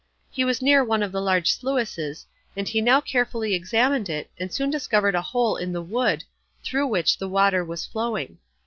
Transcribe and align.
He 0.31 0.43
was 0.43 0.63
near 0.63 0.83
one 0.83 1.03
of 1.03 1.11
the 1.11 1.21
large 1.21 1.51
sluices, 1.53 2.25
and 2.57 2.67
he 2.67 2.81
now 2.81 3.01
carefully 3.01 3.53
examined 3.53 4.09
it, 4.09 4.31
and 4.39 4.51
soon 4.51 4.71
discovered 4.71 5.13
a 5.13 5.21
hole 5.21 5.57
in 5.57 5.73
the 5.73 5.83
wood, 5.83 6.23
through 6.63 6.87
which 6.87 7.19
the 7.19 7.29
water 7.29 7.63
was 7.63 7.85
flowing. 7.85 8.39